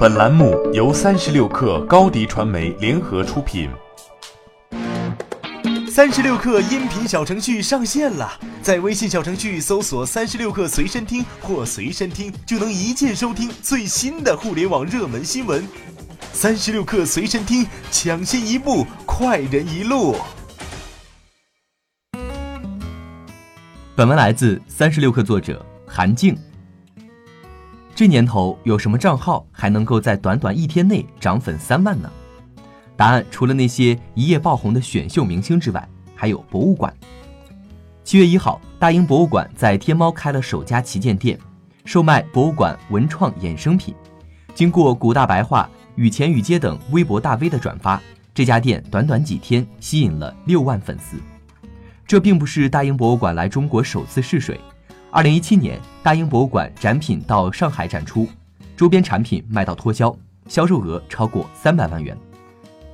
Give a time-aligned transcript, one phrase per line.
[0.00, 3.68] 本栏目由三十六氪高低传媒联合出品。
[5.90, 8.32] 三十六氪音频小程序上线了，
[8.62, 15.68] 在微信小程序搜索“三十六氪随身听”或“随身听”，就能一键收听最新的互联网热门新闻。
[16.32, 20.16] 三十六氪随身听，抢先一步，快人一路。
[23.94, 26.34] 本文来自三十六氪作者韩静。
[28.00, 32.10] 这年头有什么账号还能够在短短一天内涨粉三万呢？
[32.96, 36.90] 答案除了那些一夜爆红的选秀明星之外，还有博物馆。
[38.02, 41.38] 七月一号，大英博物馆在天猫开了首家旗舰店，
[41.84, 43.94] 售卖博物馆文创衍生品。
[44.54, 48.00] 经过古大白话、雨前雨街等微博大 V 的转发，
[48.32, 51.18] 这家店短短几天吸引了六万粉丝。
[52.06, 54.58] 这并不是大英博物馆来中国首次试水。
[55.12, 58.28] 二零一七年，大英博物馆展品到上海展出，
[58.76, 62.16] 周边产品卖到脱销，销售额超过三百万元。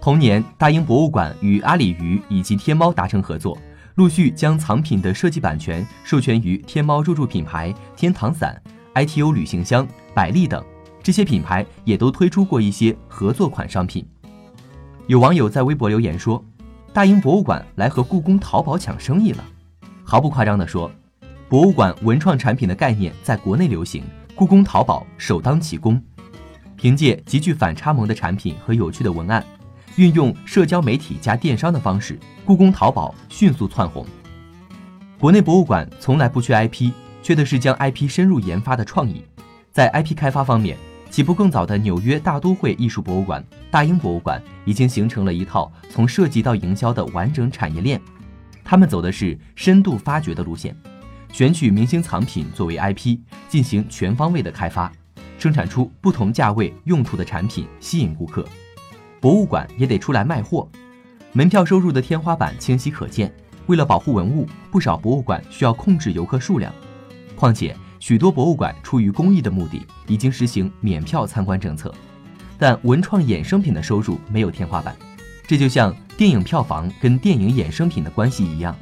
[0.00, 3.58] 同年，大英博物馆与阿里鱼以及天猫达成合作，
[3.96, 8.62] 陆续将藏品的设计版权授权于天猫入驻品牌天堂伞、
[8.94, 10.64] ITO 旅行箱、百丽等。
[11.02, 14.06] 这些品牌也都推出过一些合作款商品。
[15.08, 16.42] 有网友在微博留言说
[16.94, 19.44] ：“大英博物馆来和故宫淘宝抢生意了。”
[20.04, 20.88] 毫不夸张地说。
[21.46, 24.02] 博物馆文创产品的概念在国内流行，
[24.34, 26.02] 故宫淘宝首当其冲。
[26.74, 29.44] 凭借极具反差萌的产品和有趣的文案，
[29.96, 34.06] 运用社交媒体加电商的方式，故宫淘宝迅速窜红。
[35.18, 36.90] 国内博物馆从来不缺 IP，
[37.22, 39.22] 缺的是将 IP 深入研发的创意。
[39.70, 40.78] 在 IP 开发方面，
[41.10, 48.00] 起步更早的纽约大都会艺术博物馆、大英博物馆已经形成了一套从设计到营销的完整产业链。
[48.64, 50.74] 他们走的是深度发掘的路线。
[51.34, 53.18] 选取明星藏品作为 IP，
[53.48, 54.92] 进行全方位的开发，
[55.36, 58.46] 生产出不同价位用途的产品，吸引顾客。
[59.20, 60.68] 博物馆也得出来卖货，
[61.32, 63.34] 门票收入的天花板清晰可见。
[63.66, 66.72] 为了保护文物，不少博物馆需要控制游客数量。
[67.34, 71.92] 况且，许多博物馆出于公益的目的，已经实行免票参观政策。
[72.56, 74.94] 但文创衍生品的收入没有天花板，
[75.48, 78.72] 这就像电影票房跟电影衍生品的关系一样。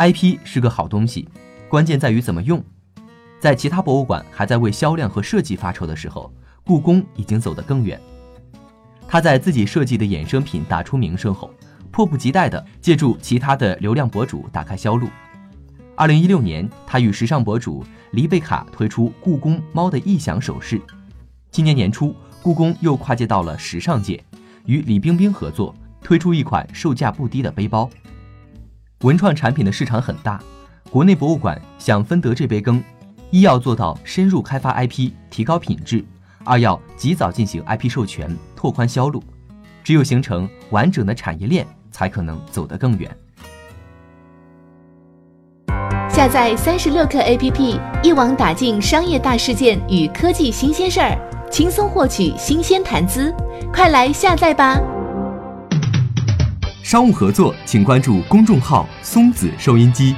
[0.00, 1.28] IP 是个好东西，
[1.68, 2.64] 关键在于怎么用。
[3.38, 6.32] 在其他博物馆还在为销量和设计发愁的时候，
[6.64, 8.00] 故宫已经走得更远。
[9.06, 11.52] 他在自己设计的衍生品打出名声后，
[11.90, 15.06] 迫不及待地借助其他的流量博主打开销路。
[15.94, 20.80] 二零一六年，他与时尚博主黎贝卡推出故宫猫的异响首饰。
[21.50, 24.18] 今年年初，故宫又跨界到了时尚界，
[24.64, 27.90] 与李冰冰合作推出一款售价不低的背包。
[29.02, 30.38] 文创产品的市场很大，
[30.90, 32.84] 国内博物馆想分得这杯羹，
[33.30, 36.04] 一要做到深入开发 IP，提高品质；
[36.44, 39.22] 二要及早进行 IP 授权，拓宽销路。
[39.82, 43.10] 只有形成完整的产业链，才可能走得更远。
[46.10, 51.16] 下载三十六克 APP，一网打尽商业大事件与科技新鲜事儿，
[51.50, 53.34] 轻松获取新鲜谈资。
[53.72, 54.78] 快来下载吧！
[56.90, 60.12] 商务合作，请关注公众号“松子收音机”。